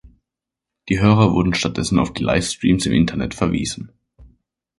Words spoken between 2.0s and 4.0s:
die Livestreams im Internet verwiesen.